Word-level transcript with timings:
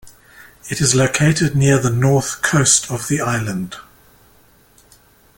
It 0.67 0.81
is 0.81 0.95
located 0.95 1.55
near 1.55 1.77
the 1.77 1.91
north 1.91 2.41
coast 2.41 2.89
of 2.89 3.07
the 3.07 3.21
island. 3.21 3.75